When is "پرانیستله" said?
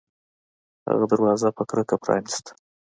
2.03-2.51